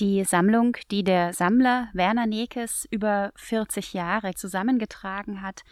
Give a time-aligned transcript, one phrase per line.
[0.00, 5.62] Die Sammlung, die der Sammler Werner Nekes über 40 Jahre zusammengetragen hat,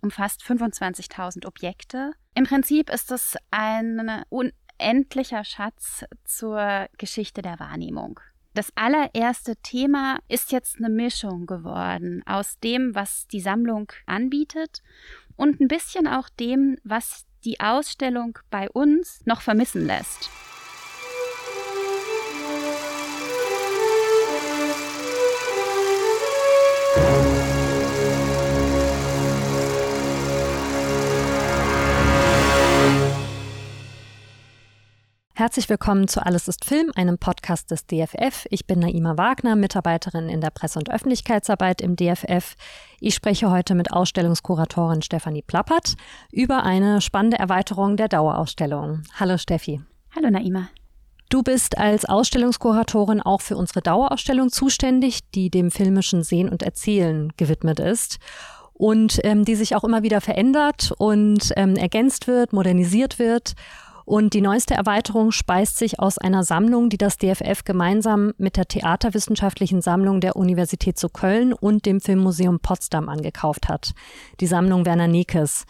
[0.00, 2.12] umfasst 25.000 Objekte.
[2.34, 8.20] Im Prinzip ist es ein unendlicher Schatz zur Geschichte der Wahrnehmung.
[8.54, 14.82] Das allererste Thema ist jetzt eine Mischung geworden aus dem, was die Sammlung anbietet
[15.36, 20.30] und ein bisschen auch dem, was die Ausstellung bei uns noch vermissen lässt.
[35.38, 38.46] Herzlich willkommen zu Alles ist Film, einem Podcast des DFF.
[38.48, 42.54] Ich bin Naima Wagner, Mitarbeiterin in der Presse- und Öffentlichkeitsarbeit im DFF.
[43.00, 45.96] Ich spreche heute mit Ausstellungskuratorin Stefanie Plappert
[46.32, 49.02] über eine spannende Erweiterung der Dauerausstellung.
[49.20, 49.82] Hallo Steffi.
[50.14, 50.70] Hallo Naima.
[51.28, 57.30] Du bist als Ausstellungskuratorin auch für unsere Dauerausstellung zuständig, die dem filmischen Sehen und Erzählen
[57.36, 58.20] gewidmet ist
[58.72, 63.54] und ähm, die sich auch immer wieder verändert und ähm, ergänzt wird, modernisiert wird.
[64.06, 68.68] Und die neueste Erweiterung speist sich aus einer Sammlung, die das DFF gemeinsam mit der
[68.68, 73.94] Theaterwissenschaftlichen Sammlung der Universität zu Köln und dem Filmmuseum Potsdam angekauft hat.
[74.38, 75.66] Die Sammlung Werner Nekes.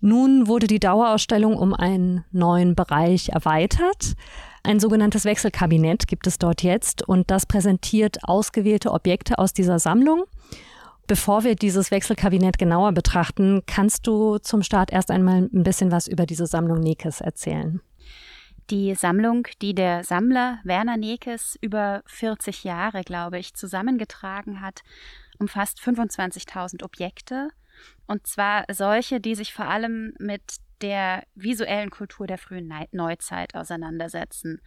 [0.00, 4.14] Nun wurde die Dauerausstellung um einen neuen Bereich erweitert.
[4.62, 10.22] Ein sogenanntes Wechselkabinett gibt es dort jetzt und das präsentiert ausgewählte Objekte aus dieser Sammlung.
[11.06, 16.06] Bevor wir dieses Wechselkabinett genauer betrachten, kannst du zum Start erst einmal ein bisschen was
[16.06, 17.80] über diese Sammlung Nekes erzählen.
[18.70, 24.82] Die Sammlung, die der Sammler Werner Nekes über 40 Jahre, glaube ich, zusammengetragen hat,
[25.38, 27.48] umfasst 25.000 Objekte.
[28.06, 34.60] Und zwar solche, die sich vor allem mit der visuellen Kultur der frühen Neuzeit auseinandersetzen.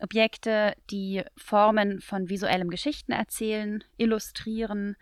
[0.00, 4.96] Objekte, die Formen von visuellem Geschichten erzählen, illustrieren,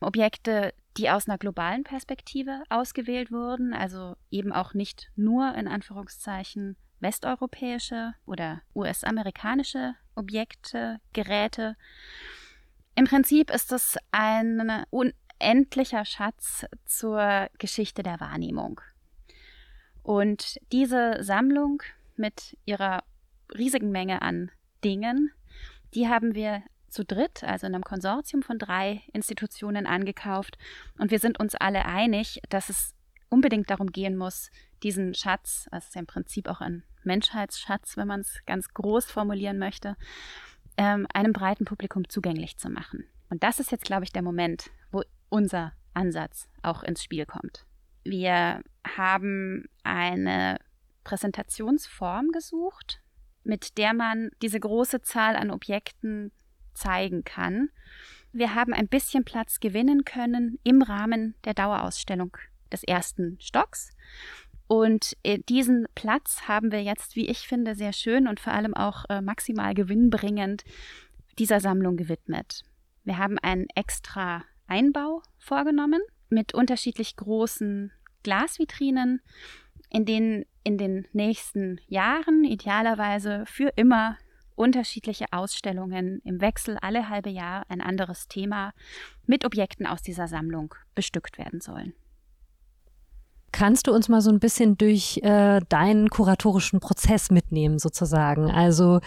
[0.00, 6.76] Objekte, die aus einer globalen Perspektive ausgewählt wurden, also eben auch nicht nur in Anführungszeichen
[7.00, 11.76] westeuropäische oder US-amerikanische Objekte, Geräte.
[12.96, 18.80] Im Prinzip ist es ein unendlicher Schatz zur Geschichte der Wahrnehmung.
[20.02, 21.82] Und diese Sammlung
[22.16, 23.04] mit ihrer
[23.56, 24.50] riesigen Menge an
[24.82, 25.30] Dingen,
[25.94, 30.58] die haben wir zu dritt, also in einem Konsortium von drei Institutionen angekauft.
[30.98, 32.94] Und wir sind uns alle einig, dass es
[33.28, 34.50] unbedingt darum gehen muss,
[34.82, 39.06] diesen Schatz, das ist ja im Prinzip auch ein Menschheitsschatz, wenn man es ganz groß
[39.06, 39.96] formulieren möchte,
[40.76, 43.04] ähm, einem breiten Publikum zugänglich zu machen.
[43.30, 47.66] Und das ist jetzt, glaube ich, der Moment, wo unser Ansatz auch ins Spiel kommt.
[48.04, 48.62] Wir
[48.96, 50.58] haben eine
[51.04, 53.00] Präsentationsform gesucht,
[53.44, 56.32] mit der man diese große Zahl an Objekten
[56.78, 57.70] zeigen kann.
[58.32, 62.36] Wir haben ein bisschen Platz gewinnen können im Rahmen der Dauerausstellung
[62.70, 63.90] des ersten Stocks.
[64.66, 68.74] Und äh, diesen Platz haben wir jetzt, wie ich finde, sehr schön und vor allem
[68.74, 70.64] auch äh, maximal gewinnbringend
[71.38, 72.64] dieser Sammlung gewidmet.
[73.04, 77.90] Wir haben einen extra Einbau vorgenommen mit unterschiedlich großen
[78.22, 79.22] Glasvitrinen,
[79.88, 84.18] in denen in den nächsten Jahren, idealerweise für immer,
[84.58, 88.72] unterschiedliche Ausstellungen im Wechsel alle halbe Jahr ein anderes Thema
[89.26, 91.94] mit Objekten aus dieser Sammlung bestückt werden sollen.
[93.50, 98.50] Kannst du uns mal so ein bisschen durch äh, deinen kuratorischen Prozess mitnehmen, sozusagen?
[98.50, 99.00] Also,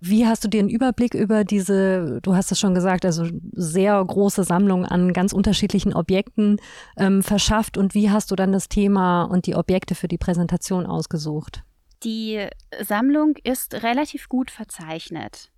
[0.00, 4.02] wie hast du dir einen Überblick über diese, du hast es schon gesagt, also sehr
[4.02, 6.56] große Sammlung an ganz unterschiedlichen Objekten
[6.96, 10.86] ähm, verschafft und wie hast du dann das Thema und die Objekte für die Präsentation
[10.86, 11.62] ausgesucht?
[12.04, 12.46] Die
[12.80, 15.50] Sammlung ist relativ gut verzeichnet.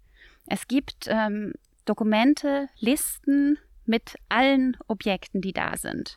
[0.47, 6.17] Es gibt ähm, Dokumente, Listen mit allen Objekten, die da sind.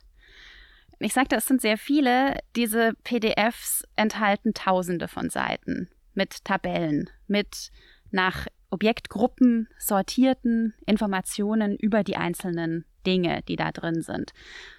[0.99, 2.39] Ich sagte, es sind sehr viele.
[2.55, 7.71] Diese PDFs enthalten Tausende von Seiten mit Tabellen, mit
[8.09, 14.33] nach Objektgruppen sortierten Informationen über die einzelnen Dinge, die da drin sind.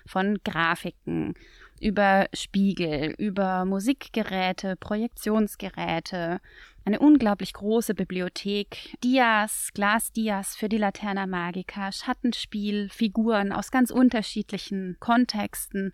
[0.06, 1.34] Von Grafiken,
[1.80, 6.40] über Spiegel, über Musikgeräte, Projektionsgeräte,
[6.84, 14.96] eine unglaublich große Bibliothek, Dias, Glasdias für die Laterna Magica, Schattenspiel, Figuren aus ganz unterschiedlichen
[15.00, 15.92] Kontexten.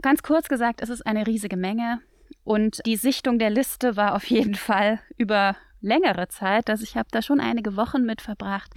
[0.00, 2.00] Ganz kurz gesagt, es ist eine riesige Menge
[2.44, 7.08] und die Sichtung der Liste war auf jeden Fall über längere Zeit, also ich habe
[7.10, 8.72] da schon einige Wochen mit verbracht,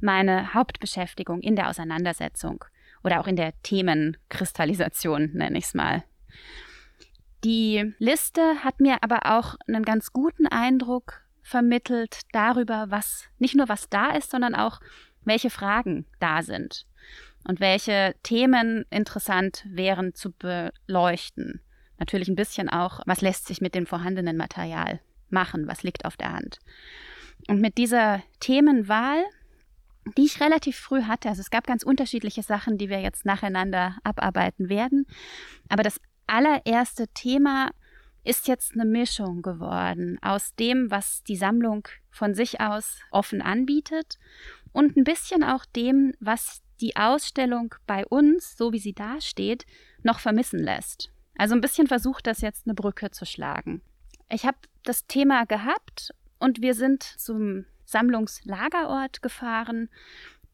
[0.00, 2.64] meine Hauptbeschäftigung in der Auseinandersetzung
[3.04, 6.02] oder auch in der Themenkristallisation, nenne ich es mal.
[7.44, 13.68] Die Liste hat mir aber auch einen ganz guten Eindruck vermittelt darüber, was nicht nur
[13.68, 14.80] was da ist, sondern auch
[15.24, 16.86] welche Fragen da sind
[17.46, 21.60] und welche Themen interessant wären zu beleuchten.
[21.98, 26.16] Natürlich ein bisschen auch, was lässt sich mit dem vorhandenen Material machen, was liegt auf
[26.16, 26.58] der Hand.
[27.46, 29.22] Und mit dieser Themenwahl,
[30.16, 33.96] die ich relativ früh hatte, also es gab ganz unterschiedliche Sachen, die wir jetzt nacheinander
[34.04, 35.06] abarbeiten werden,
[35.68, 37.70] aber das allererste Thema
[38.24, 44.18] ist jetzt eine Mischung geworden aus dem, was die Sammlung von sich aus offen anbietet
[44.72, 49.66] und ein bisschen auch dem, was die Ausstellung bei uns, so wie sie dasteht,
[50.02, 51.10] noch vermissen lässt.
[51.36, 53.82] Also ein bisschen versucht das jetzt eine Brücke zu schlagen.
[54.30, 59.88] Ich habe das Thema gehabt und wir sind zum Sammlungslagerort gefahren,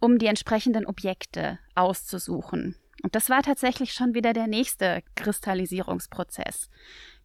[0.01, 2.77] um die entsprechenden Objekte auszusuchen.
[3.03, 6.69] Und das war tatsächlich schon wieder der nächste Kristallisierungsprozess.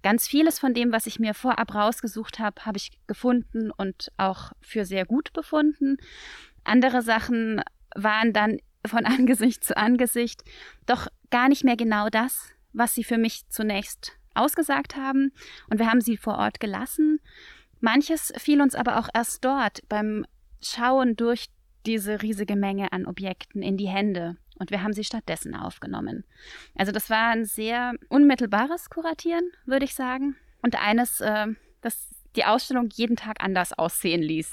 [0.03, 4.51] Ganz vieles von dem, was ich mir vorab rausgesucht habe, habe ich gefunden und auch
[4.61, 5.97] für sehr gut befunden.
[6.63, 7.61] Andere Sachen
[7.95, 10.43] waren dann von Angesicht zu Angesicht
[10.85, 15.31] doch gar nicht mehr genau das, was sie für mich zunächst ausgesagt haben.
[15.69, 17.19] Und wir haben sie vor Ort gelassen.
[17.85, 20.25] Manches fiel uns aber auch erst dort beim
[20.59, 21.45] Schauen durch
[21.85, 24.37] diese riesige Menge an Objekten in die Hände.
[24.57, 26.23] Und wir haben sie stattdessen aufgenommen.
[26.75, 30.35] Also das war ein sehr unmittelbares Kuratieren, würde ich sagen.
[30.63, 31.45] Und eines, äh,
[31.81, 34.51] das die Ausstellung jeden Tag anders aussehen ließ.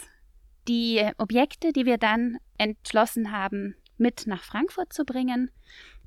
[0.68, 5.50] Die Objekte, die wir dann entschlossen haben, mit nach Frankfurt zu bringen,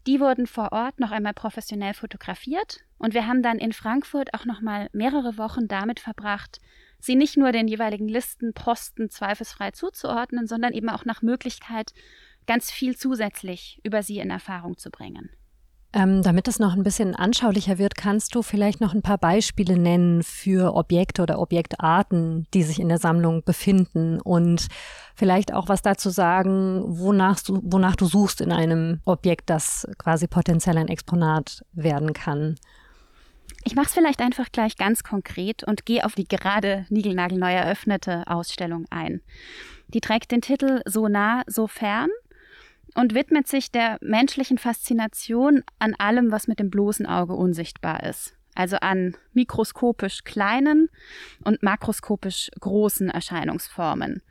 [0.06, 4.46] die wurden vor Ort noch einmal professionell fotografiert und wir haben dann in Frankfurt auch
[4.46, 6.62] noch mal mehrere Wochen damit verbracht,
[7.06, 11.94] sie nicht nur den jeweiligen Listenposten zweifelsfrei zuzuordnen, sondern eben auch nach Möglichkeit
[12.48, 15.30] ganz viel zusätzlich über sie in Erfahrung zu bringen.
[15.96, 19.78] Ähm, damit es noch ein bisschen anschaulicher wird, kannst du vielleicht noch ein paar Beispiele
[19.78, 24.68] nennen für Objekte oder Objektarten, die sich in der Sammlung befinden und
[25.16, 30.28] vielleicht auch was dazu sagen, wonach du, wonach du suchst in einem Objekt, das quasi
[30.28, 32.56] potenziell ein Exponat werden kann.
[33.68, 38.28] Ich mache es vielleicht einfach gleich ganz konkret und gehe auf die gerade niegelnagelneu eröffnete
[38.28, 39.22] Ausstellung ein.
[39.88, 42.10] Die trägt den Titel So nah, so fern
[42.94, 48.36] und widmet sich der menschlichen Faszination an allem, was mit dem bloßen Auge unsichtbar ist.
[48.54, 50.90] Also an mikroskopisch kleinen
[51.44, 54.22] und makroskopisch großen Erscheinungsformen.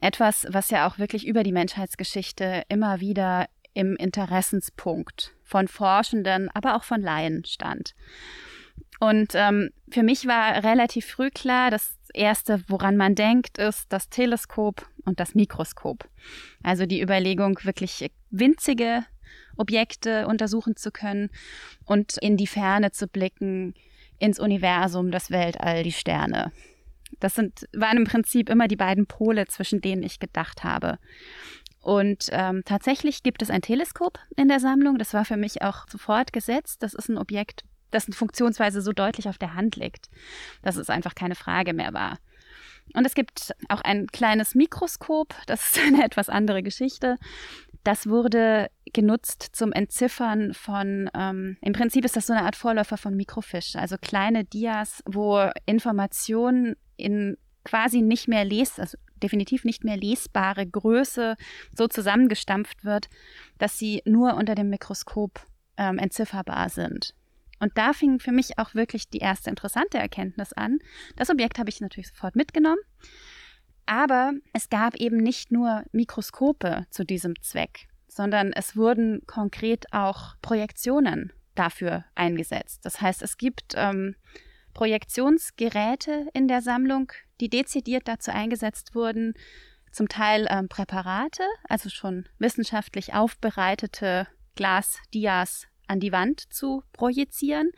[0.00, 6.74] Etwas, was ja auch wirklich über die Menschheitsgeschichte immer wieder im Interessenspunkt von Forschenden, aber
[6.74, 7.94] auch von Laien stand.
[9.02, 14.08] Und ähm, für mich war relativ früh klar, das Erste, woran man denkt, ist das
[14.08, 16.08] Teleskop und das Mikroskop.
[16.62, 19.04] Also die Überlegung, wirklich winzige
[19.56, 21.30] Objekte untersuchen zu können
[21.84, 23.74] und in die Ferne zu blicken,
[24.20, 26.52] ins Universum, das Weltall, die Sterne.
[27.18, 31.00] Das sind, waren im Prinzip immer die beiden Pole, zwischen denen ich gedacht habe.
[31.80, 34.96] Und ähm, tatsächlich gibt es ein Teleskop in der Sammlung.
[34.96, 36.84] Das war für mich auch sofort gesetzt.
[36.84, 40.08] Das ist ein Objekt, dessen Funktionsweise so deutlich auf der Hand liegt,
[40.62, 42.18] dass es einfach keine Frage mehr war.
[42.94, 47.18] Und es gibt auch ein kleines Mikroskop, das ist eine etwas andere Geschichte.
[47.84, 52.96] Das wurde genutzt zum Entziffern von, ähm, im Prinzip ist das so eine Art Vorläufer
[52.96, 59.84] von Mikrofisch, also kleine Dias, wo Informationen in quasi nicht mehr les, also definitiv nicht
[59.84, 61.36] mehr lesbare Größe
[61.76, 63.08] so zusammengestampft wird,
[63.58, 65.40] dass sie nur unter dem Mikroskop
[65.76, 67.14] ähm, entzifferbar sind.
[67.62, 70.80] Und da fing für mich auch wirklich die erste interessante Erkenntnis an.
[71.14, 72.80] Das Objekt habe ich natürlich sofort mitgenommen.
[73.86, 80.34] Aber es gab eben nicht nur Mikroskope zu diesem Zweck, sondern es wurden konkret auch
[80.42, 82.84] Projektionen dafür eingesetzt.
[82.84, 84.16] Das heißt, es gibt ähm,
[84.74, 89.34] Projektionsgeräte in der Sammlung, die dezidiert dazu eingesetzt wurden,
[89.92, 94.26] zum Teil ähm, Präparate, also schon wissenschaftlich aufbereitete
[94.56, 97.70] Glasdias an die Wand zu projizieren.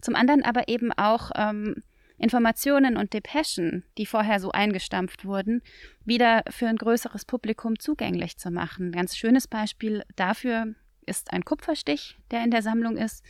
[0.00, 1.82] Zum anderen aber eben auch ähm,
[2.18, 5.62] Informationen und Depeschen, die vorher so eingestampft wurden,
[6.04, 8.88] wieder für ein größeres Publikum zugänglich zu machen.
[8.88, 10.74] Ein ganz schönes Beispiel dafür
[11.06, 13.24] ist ein Kupferstich, der in der Sammlung ist.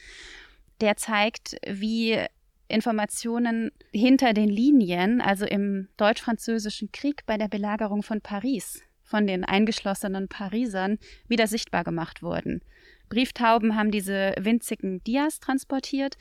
[0.81, 2.19] Der zeigt, wie
[2.69, 9.45] Informationen hinter den Linien, also im deutsch-französischen Krieg bei der Belagerung von Paris, von den
[9.45, 12.63] eingeschlossenen Parisern wieder sichtbar gemacht wurden.
[13.09, 16.17] Brieftauben haben diese winzigen Dias transportiert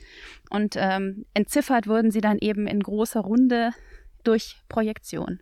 [0.50, 3.70] und ähm, entziffert wurden sie dann eben in großer Runde
[4.24, 5.40] durch Projektion.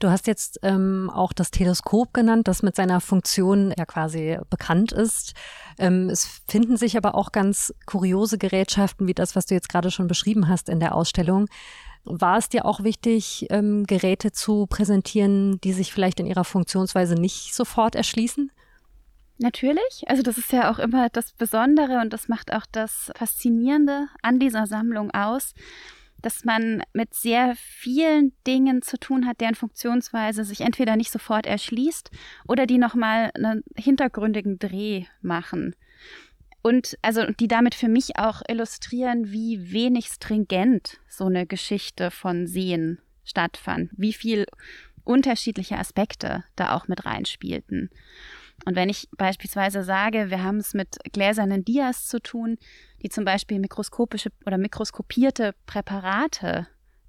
[0.00, 4.92] Du hast jetzt ähm, auch das Teleskop genannt, das mit seiner Funktion ja quasi bekannt
[4.92, 5.34] ist.
[5.78, 9.90] Ähm, es finden sich aber auch ganz kuriose Gerätschaften wie das, was du jetzt gerade
[9.90, 11.46] schon beschrieben hast in der Ausstellung.
[12.04, 17.14] War es dir auch wichtig, ähm, Geräte zu präsentieren, die sich vielleicht in ihrer Funktionsweise
[17.14, 18.50] nicht sofort erschließen?
[19.38, 20.04] Natürlich.
[20.06, 24.38] Also das ist ja auch immer das Besondere und das macht auch das Faszinierende an
[24.38, 25.54] dieser Sammlung aus,
[26.22, 31.46] dass man mit sehr vielen Dingen zu tun hat, deren Funktionsweise sich entweder nicht sofort
[31.46, 32.10] erschließt
[32.48, 35.74] oder die nochmal einen hintergründigen Dreh machen.
[36.62, 42.46] Und also die damit für mich auch illustrieren, wie wenig stringent so eine Geschichte von
[42.46, 44.46] Sehen stattfand, wie viel
[45.04, 47.90] unterschiedliche Aspekte da auch mit reinspielten.
[48.64, 52.56] Und wenn ich beispielsweise sage, wir haben es mit gläsernen Dias zu tun,
[53.02, 56.66] die zum Beispiel mikroskopische oder mikroskopierte Präparate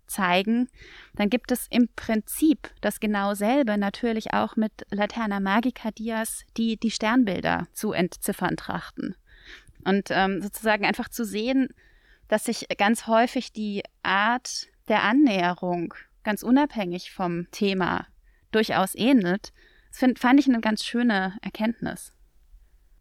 [0.07, 0.67] zeigen,
[1.15, 6.77] dann gibt es im Prinzip das genau selbe natürlich auch mit Laterna Magica Dias, die
[6.77, 9.15] die Sternbilder zu entziffern trachten.
[9.83, 11.69] Und ähm, sozusagen einfach zu sehen,
[12.27, 18.07] dass sich ganz häufig die Art der Annäherung ganz unabhängig vom Thema
[18.51, 19.53] durchaus ähnelt,
[19.95, 22.11] das find, fand ich eine ganz schöne Erkenntnis.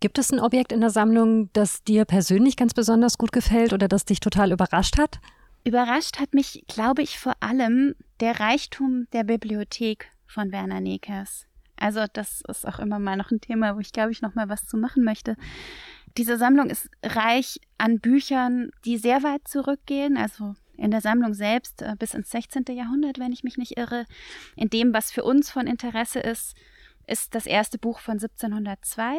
[0.00, 3.88] Gibt es ein Objekt in der Sammlung, das dir persönlich ganz besonders gut gefällt oder
[3.88, 5.18] das dich total überrascht hat?
[5.64, 11.46] Überrascht hat mich, glaube ich, vor allem der Reichtum der Bibliothek von Werner Nekers.
[11.76, 14.48] Also das ist auch immer mal noch ein Thema, wo ich glaube ich noch mal
[14.48, 15.36] was zu machen möchte.
[16.16, 21.82] Diese Sammlung ist reich an Büchern, die sehr weit zurückgehen, also in der Sammlung selbst
[21.82, 22.64] äh, bis ins 16.
[22.70, 24.04] Jahrhundert, wenn ich mich nicht irre.
[24.54, 26.54] In dem, was für uns von Interesse ist,
[27.06, 29.18] ist das erste Buch von 1702,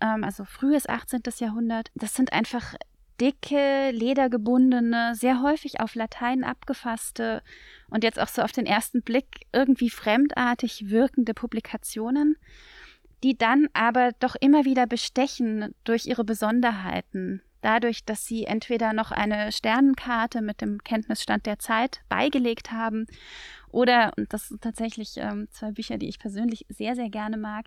[0.00, 1.20] ähm, also frühes 18.
[1.38, 1.90] Jahrhundert.
[1.94, 2.74] Das sind einfach
[3.20, 7.42] dicke, ledergebundene, sehr häufig auf Latein abgefasste
[7.90, 12.36] und jetzt auch so auf den ersten Blick irgendwie fremdartig wirkende Publikationen
[13.22, 17.42] die dann aber doch immer wieder bestechen durch ihre Besonderheiten.
[17.62, 23.06] Dadurch, dass sie entweder noch eine Sternenkarte mit dem Kenntnisstand der Zeit beigelegt haben
[23.72, 27.66] oder, und das sind tatsächlich ähm, zwei Bücher, die ich persönlich sehr, sehr gerne mag,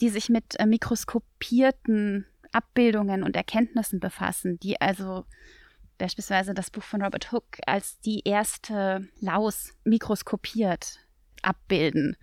[0.00, 5.24] die sich mit äh, mikroskopierten Abbildungen und Erkenntnissen befassen, die also
[5.98, 11.00] beispielsweise das Buch von Robert Hooke als die erste Laus mikroskopiert
[11.42, 12.16] abbilden.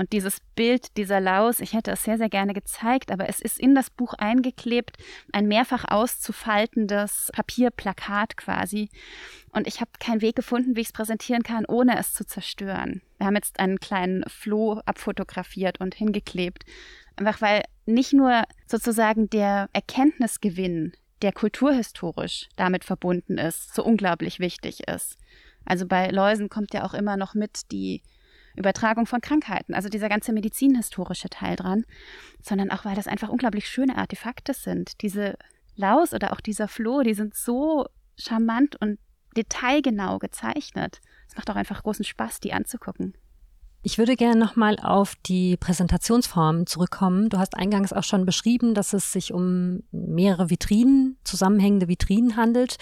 [0.00, 3.60] Und dieses Bild dieser Laus, ich hätte es sehr, sehr gerne gezeigt, aber es ist
[3.60, 4.96] in das Buch eingeklebt,
[5.30, 8.88] ein mehrfach auszufaltendes Papierplakat quasi.
[9.52, 13.02] Und ich habe keinen Weg gefunden, wie ich es präsentieren kann, ohne es zu zerstören.
[13.18, 16.64] Wir haben jetzt einen kleinen Floh abfotografiert und hingeklebt.
[17.16, 24.88] Einfach weil nicht nur sozusagen der Erkenntnisgewinn, der kulturhistorisch damit verbunden ist, so unglaublich wichtig
[24.88, 25.18] ist.
[25.66, 28.00] Also bei Läusen kommt ja auch immer noch mit die
[28.56, 31.84] Übertragung von Krankheiten, also dieser ganze medizinhistorische Teil dran,
[32.42, 35.00] sondern auch, weil das einfach unglaublich schöne Artefakte sind.
[35.02, 35.36] Diese
[35.76, 38.98] Laus oder auch dieser Floh, die sind so charmant und
[39.36, 41.00] detailgenau gezeichnet.
[41.28, 43.14] Es macht auch einfach großen Spaß, die anzugucken.
[43.82, 47.30] Ich würde gerne nochmal auf die Präsentationsform zurückkommen.
[47.30, 52.76] Du hast eingangs auch schon beschrieben, dass es sich um mehrere Vitrinen, zusammenhängende Vitrinen handelt.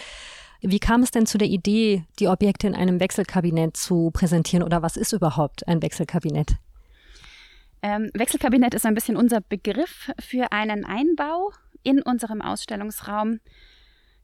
[0.60, 4.82] Wie kam es denn zu der Idee, die Objekte in einem Wechselkabinett zu präsentieren oder
[4.82, 6.56] was ist überhaupt ein Wechselkabinett?
[7.82, 11.52] Ähm, Wechselkabinett ist ein bisschen unser Begriff für einen Einbau
[11.84, 13.38] in unserem Ausstellungsraum,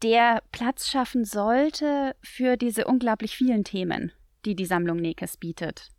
[0.03, 4.13] der Platz schaffen sollte für diese unglaublich vielen Themen,
[4.45, 5.91] die die Sammlung Nekes bietet.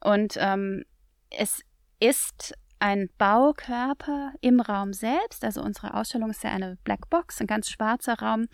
[0.00, 0.84] Und ähm,
[1.30, 1.62] es
[1.98, 5.44] ist ein Baukörper im Raum selbst.
[5.44, 8.48] Also unsere Ausstellung ist ja eine Blackbox, ein ganz schwarzer Raum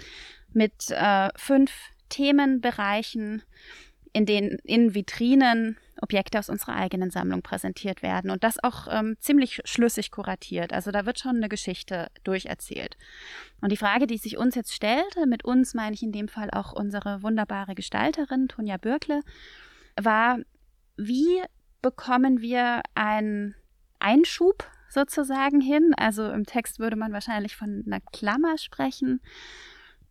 [0.55, 1.73] mit äh, fünf
[2.09, 3.43] Themenbereichen,
[4.13, 9.17] in denen in Vitrinen Objekte aus unserer eigenen Sammlung präsentiert werden und das auch ähm,
[9.21, 10.73] ziemlich schlüssig kuratiert.
[10.73, 12.97] Also da wird schon eine Geschichte durcherzählt.
[13.61, 16.51] Und die Frage, die sich uns jetzt stellte, mit uns meine ich in dem Fall
[16.51, 19.21] auch unsere wunderbare Gestalterin Tonja Bürkle,
[20.01, 20.39] war,
[20.97, 21.41] wie
[21.83, 23.55] bekommen wir einen
[24.01, 25.95] Einschub sozusagen hin?
[25.97, 29.21] Also im Text würde man wahrscheinlich von einer Klammer sprechen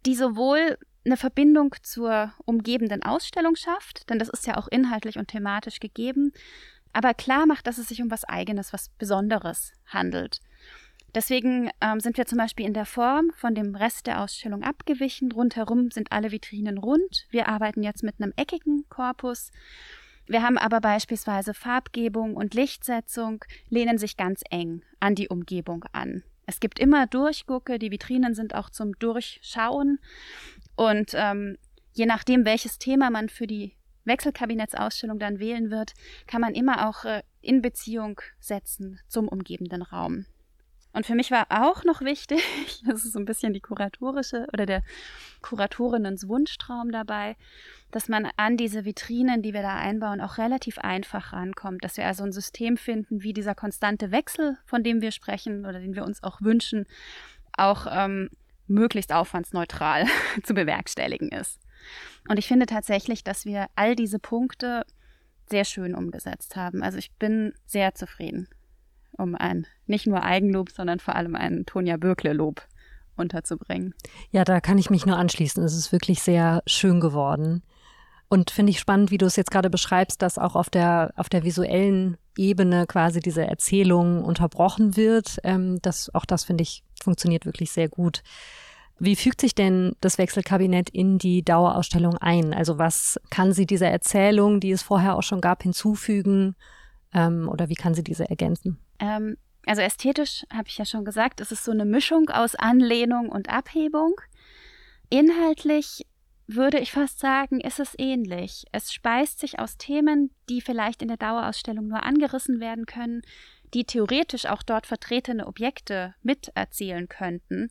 [0.06, 5.28] die sowohl eine Verbindung zur umgebenden Ausstellung schafft, denn das ist ja auch inhaltlich und
[5.28, 6.32] thematisch gegeben,
[6.94, 10.42] aber klar macht, dass es sich um was Eigenes, was Besonderes handelt.
[11.14, 15.32] Deswegen ähm, sind wir zum Beispiel in der Form von dem Rest der Ausstellung abgewichen.
[15.32, 17.28] Rundherum sind alle Vitrinen rund.
[17.30, 19.52] Wir arbeiten jetzt mit einem eckigen Korpus.
[20.26, 26.24] Wir haben aber beispielsweise Farbgebung und Lichtsetzung, lehnen sich ganz eng an die Umgebung an.
[26.46, 30.00] Es gibt immer Durchgucke, die Vitrinen sind auch zum Durchschauen.
[30.76, 31.58] Und ähm,
[31.94, 35.94] je nachdem, welches Thema man für die Wechselkabinettsausstellung dann wählen wird,
[36.28, 40.26] kann man immer auch äh, in Beziehung setzen zum umgebenden Raum.
[40.94, 42.42] Und für mich war auch noch wichtig,
[42.86, 44.84] das ist so ein bisschen die kuratorische oder der
[45.42, 47.36] Kuratorinnens Wunschtraum dabei,
[47.92, 52.06] dass man an diese Vitrinen, die wir da einbauen, auch relativ einfach rankommt, dass wir
[52.06, 56.06] also ein System finden, wie dieser konstante Wechsel, von dem wir sprechen oder den wir
[56.06, 56.86] uns auch wünschen,
[57.58, 58.30] auch ähm,
[58.68, 60.06] möglichst aufwandsneutral
[60.44, 61.60] zu bewerkstelligen ist.
[62.28, 64.86] Und ich finde tatsächlich, dass wir all diese Punkte
[65.50, 66.84] sehr schön umgesetzt haben.
[66.84, 68.48] Also ich bin sehr zufrieden,
[69.22, 72.62] um ein nicht nur Eigenlob, sondern vor allem ein Tonja Bürkle-Lob
[73.16, 73.94] unterzubringen.
[74.32, 75.64] Ja, da kann ich mich nur anschließen.
[75.64, 77.64] Es ist wirklich sehr schön geworden.
[78.30, 81.28] Und finde ich spannend, wie du es jetzt gerade beschreibst, dass auch auf der, auf
[81.28, 85.38] der visuellen Ebene quasi diese Erzählung unterbrochen wird.
[85.44, 88.24] Ähm, das, auch das finde ich funktioniert wirklich sehr gut.
[89.00, 92.54] Wie fügt sich denn das Wechselkabinett in die Dauerausstellung ein?
[92.54, 96.56] Also was kann sie dieser Erzählung, die es vorher auch schon gab, hinzufügen?
[97.14, 98.78] Ähm, oder wie kann sie diese ergänzen?
[99.02, 103.30] Ähm, also ästhetisch habe ich ja schon gesagt, es ist so eine Mischung aus Anlehnung
[103.30, 104.16] und Abhebung.
[105.10, 106.06] Inhaltlich
[106.48, 108.66] würde ich fast sagen, ist es ähnlich.
[108.72, 113.22] Es speist sich aus Themen, die vielleicht in der Dauerausstellung nur angerissen werden können,
[113.74, 117.70] die theoretisch auch dort vertretene Objekte miterzählen könnten,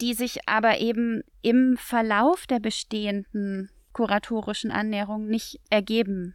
[0.00, 6.34] die sich aber eben im Verlauf der bestehenden kuratorischen Annäherung nicht ergeben.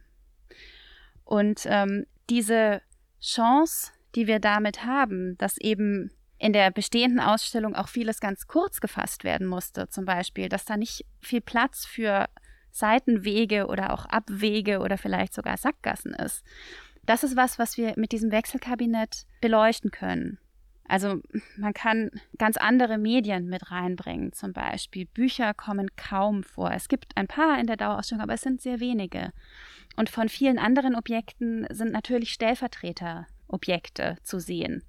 [1.24, 2.82] Und ähm, diese
[3.20, 8.80] Chance, die wir damit haben, dass eben in der bestehenden Ausstellung auch vieles ganz kurz
[8.80, 12.26] gefasst werden musste, zum Beispiel, dass da nicht viel Platz für
[12.72, 16.42] Seitenwege oder auch Abwege oder vielleicht sogar Sackgassen ist.
[17.06, 20.38] Das ist was, was wir mit diesem Wechselkabinett beleuchten können.
[20.88, 21.20] Also
[21.56, 25.06] man kann ganz andere Medien mit reinbringen, zum Beispiel.
[25.06, 26.70] Bücher kommen kaum vor.
[26.72, 29.32] Es gibt ein paar in der Dauerausstellung, aber es sind sehr wenige.
[29.96, 32.32] Und von vielen anderen Objekten sind natürlich
[33.52, 34.82] Stellvertreterobjekte zu sehen.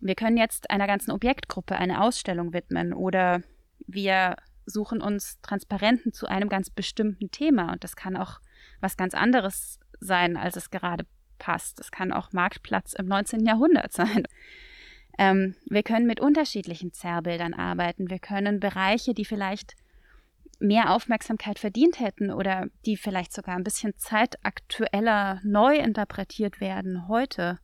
[0.00, 3.42] Wir können jetzt einer ganzen Objektgruppe eine Ausstellung widmen oder
[3.86, 8.40] wir suchen uns Transparenten zu einem ganz bestimmten Thema und das kann auch
[8.80, 11.06] was ganz anderes sein, als es gerade
[11.38, 11.80] passt.
[11.80, 13.46] Es kann auch Marktplatz im 19.
[13.46, 14.24] Jahrhundert sein.
[15.18, 18.10] Ähm, wir können mit unterschiedlichen Zerrbildern arbeiten.
[18.10, 19.74] Wir können Bereiche, die vielleicht
[20.60, 27.58] mehr Aufmerksamkeit verdient hätten oder die vielleicht sogar ein bisschen zeitaktueller neu interpretiert werden heute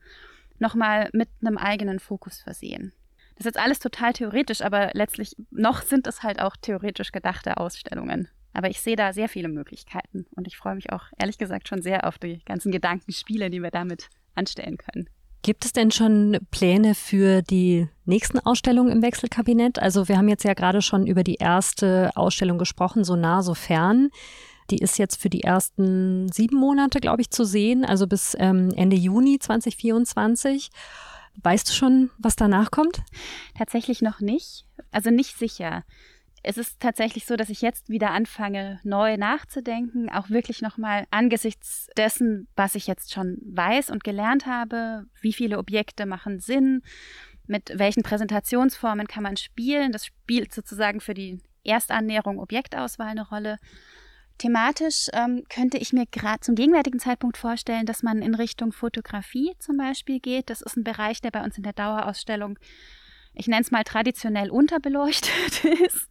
[0.58, 2.92] nochmal mit einem eigenen Fokus versehen.
[3.36, 7.56] Das ist jetzt alles total theoretisch, aber letztlich noch sind es halt auch theoretisch gedachte
[7.56, 8.28] Ausstellungen.
[8.52, 11.80] Aber ich sehe da sehr viele Möglichkeiten und ich freue mich auch ehrlich gesagt schon
[11.80, 15.08] sehr auf die ganzen Gedankenspiele, die wir damit anstellen können.
[15.42, 19.78] Gibt es denn schon Pläne für die nächsten Ausstellungen im Wechselkabinett?
[19.78, 23.54] Also wir haben jetzt ja gerade schon über die erste Ausstellung gesprochen, so nah, so
[23.54, 24.10] fern.
[24.70, 28.70] Die ist jetzt für die ersten sieben Monate, glaube ich, zu sehen, also bis ähm,
[28.76, 30.70] Ende Juni 2024.
[31.42, 33.02] Weißt du schon, was danach kommt?
[33.56, 34.66] Tatsächlich noch nicht.
[34.90, 35.84] Also nicht sicher.
[36.42, 41.88] Es ist tatsächlich so, dass ich jetzt wieder anfange, neu nachzudenken, auch wirklich nochmal angesichts
[41.96, 46.82] dessen, was ich jetzt schon weiß und gelernt habe, wie viele Objekte machen Sinn,
[47.46, 49.92] mit welchen Präsentationsformen kann man spielen.
[49.92, 53.58] Das spielt sozusagen für die Erstannäherung Objektauswahl eine Rolle.
[54.38, 59.54] Thematisch ähm, könnte ich mir gerade zum gegenwärtigen Zeitpunkt vorstellen, dass man in Richtung Fotografie
[59.58, 60.48] zum Beispiel geht.
[60.48, 62.56] Das ist ein Bereich, der bei uns in der Dauerausstellung,
[63.34, 66.08] ich nenne es mal traditionell unterbeleuchtet ist.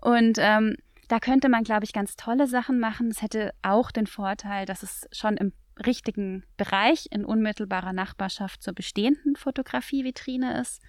[0.00, 0.76] Und ähm,
[1.08, 3.08] da könnte man, glaube ich, ganz tolle Sachen machen.
[3.10, 5.52] Es hätte auch den Vorteil, dass es schon im
[5.84, 10.82] richtigen Bereich in unmittelbarer Nachbarschaft zur bestehenden Fotografievitrine ist.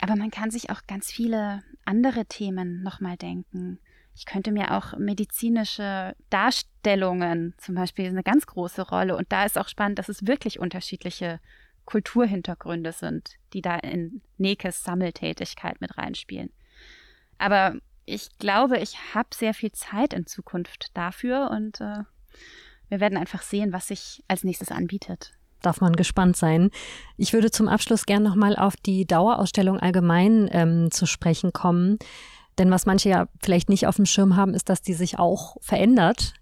[0.00, 3.78] Aber man kann sich auch ganz viele andere Themen nochmal denken.
[4.14, 9.16] Ich könnte mir auch medizinische Darstellungen zum Beispiel eine ganz große Rolle.
[9.16, 11.40] Und da ist auch spannend, dass es wirklich unterschiedliche
[11.84, 16.52] Kulturhintergründe sind, die da in Nekes Sammeltätigkeit mit reinspielen.
[17.40, 17.74] Aber
[18.04, 22.04] ich glaube, ich habe sehr viel Zeit in Zukunft dafür und äh,
[22.88, 26.70] wir werden einfach sehen, was sich als nächstes anbietet darf man gespannt sein.
[27.18, 31.98] Ich würde zum Abschluss gern nochmal auf die Dauerausstellung allgemein ähm, zu sprechen kommen.
[32.58, 35.56] Denn was manche ja vielleicht nicht auf dem Schirm haben, ist, dass die sich auch
[35.60, 36.34] verändert.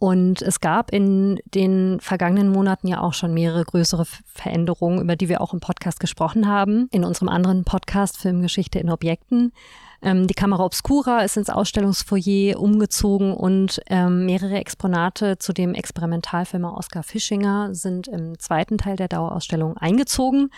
[0.00, 5.28] Und es gab in den vergangenen Monaten ja auch schon mehrere größere Veränderungen, über die
[5.28, 9.52] wir auch im Podcast gesprochen haben, in unserem anderen Podcast Filmgeschichte in Objekten.
[10.00, 16.76] Ähm, die Kamera Obscura ist ins Ausstellungsfoyer umgezogen und ähm, mehrere Exponate zu dem Experimentalfilmer
[16.76, 20.50] Oskar Fischinger sind im zweiten Teil der Dauerausstellung eingezogen.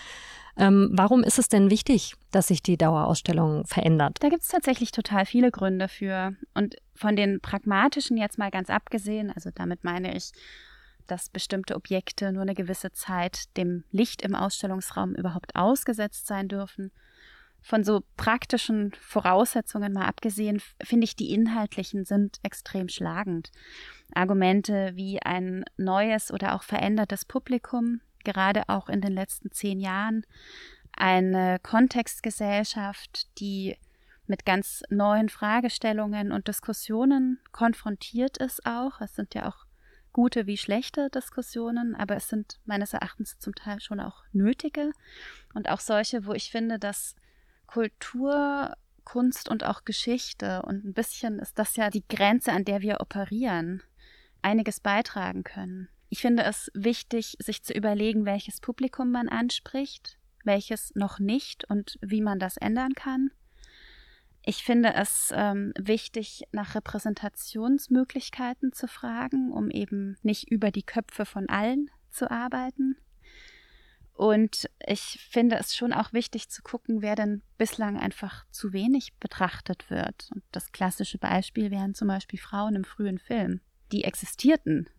[0.57, 4.19] Ähm, warum ist es denn wichtig, dass sich die Dauerausstellung verändert?
[4.21, 6.35] Da gibt es tatsächlich total viele Gründe für.
[6.55, 10.33] Und von den pragmatischen jetzt mal ganz abgesehen, also damit meine ich,
[11.07, 16.93] dass bestimmte Objekte nur eine gewisse Zeit dem Licht im Ausstellungsraum überhaupt ausgesetzt sein dürfen.
[17.63, 23.51] Von so praktischen Voraussetzungen mal abgesehen, finde ich, die inhaltlichen sind extrem schlagend.
[24.15, 30.25] Argumente wie ein neues oder auch verändertes Publikum, gerade auch in den letzten zehn Jahren,
[30.93, 33.77] eine Kontextgesellschaft, die
[34.27, 39.01] mit ganz neuen Fragestellungen und Diskussionen konfrontiert ist auch.
[39.01, 39.67] Es sind ja auch
[40.13, 44.93] gute wie schlechte Diskussionen, aber es sind meines Erachtens zum Teil schon auch nötige
[45.55, 47.15] und auch solche, wo ich finde, dass
[47.71, 52.81] Kultur, Kunst und auch Geschichte und ein bisschen ist das ja die Grenze, an der
[52.81, 53.81] wir operieren,
[54.43, 55.89] einiges beitragen können.
[56.09, 61.97] Ich finde es wichtig, sich zu überlegen, welches Publikum man anspricht, welches noch nicht und
[62.03, 63.31] wie man das ändern kann.
[64.45, 71.25] Ich finde es ähm, wichtig, nach Repräsentationsmöglichkeiten zu fragen, um eben nicht über die Köpfe
[71.25, 72.97] von allen zu arbeiten.
[74.21, 79.15] Und ich finde es schon auch wichtig zu gucken, wer denn bislang einfach zu wenig
[79.15, 80.29] betrachtet wird.
[80.35, 83.63] Und das klassische Beispiel wären zum Beispiel Frauen im frühen Film.
[83.93, 84.91] Die existierten.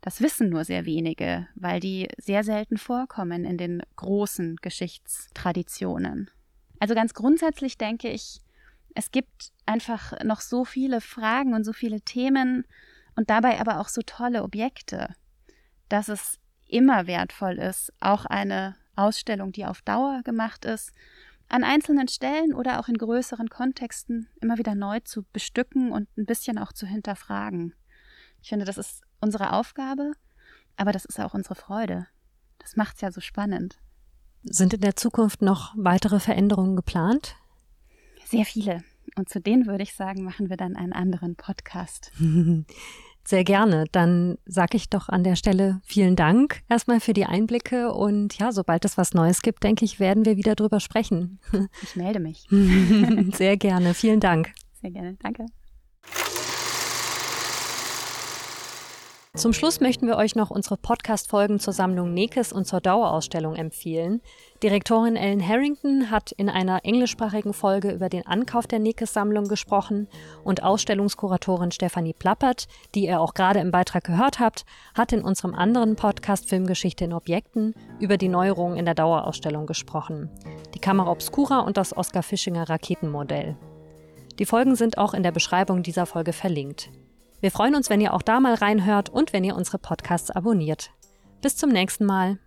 [0.00, 6.30] Das wissen nur sehr wenige, weil die sehr selten vorkommen in den großen Geschichtstraditionen.
[6.78, 8.40] Also ganz grundsätzlich denke ich,
[8.94, 12.64] es gibt einfach noch so viele Fragen und so viele Themen
[13.14, 15.14] und dabei aber auch so tolle Objekte,
[15.90, 16.40] dass es
[16.70, 20.92] immer wertvoll ist, auch eine Ausstellung, die auf Dauer gemacht ist,
[21.48, 26.26] an einzelnen Stellen oder auch in größeren Kontexten immer wieder neu zu bestücken und ein
[26.26, 27.74] bisschen auch zu hinterfragen.
[28.40, 30.12] Ich finde, das ist unsere Aufgabe,
[30.76, 32.06] aber das ist auch unsere Freude.
[32.58, 33.78] Das macht es ja so spannend.
[34.44, 37.36] Sind in der Zukunft noch weitere Veränderungen geplant?
[38.24, 38.82] Sehr viele.
[39.16, 42.12] Und zu denen würde ich sagen, machen wir dann einen anderen Podcast.
[43.26, 43.84] Sehr gerne.
[43.92, 48.52] Dann sage ich doch an der Stelle vielen Dank erstmal für die Einblicke und ja,
[48.52, 51.38] sobald es was Neues gibt, denke ich, werden wir wieder drüber sprechen.
[51.82, 52.46] Ich melde mich.
[53.36, 53.94] Sehr gerne.
[53.94, 54.52] Vielen Dank.
[54.80, 55.16] Sehr gerne.
[55.22, 55.46] Danke.
[59.36, 64.22] Zum Schluss möchten wir euch noch unsere Podcast-Folgen zur Sammlung Nekes und zur Dauerausstellung empfehlen.
[64.60, 70.08] Direktorin Ellen Harrington hat in einer englischsprachigen Folge über den Ankauf der Nekes-Sammlung gesprochen
[70.42, 72.66] und Ausstellungskuratorin Stefanie Plappert,
[72.96, 74.64] die ihr auch gerade im Beitrag gehört habt,
[74.96, 80.28] hat in unserem anderen Podcast Filmgeschichte in Objekten über die Neuerungen in der Dauerausstellung gesprochen.
[80.74, 83.56] Die Kamera Obscura und das Oskar Fischinger Raketenmodell.
[84.40, 86.90] Die Folgen sind auch in der Beschreibung dieser Folge verlinkt.
[87.40, 90.90] Wir freuen uns, wenn ihr auch da mal reinhört und wenn ihr unsere Podcasts abonniert.
[91.40, 92.38] Bis zum nächsten Mal.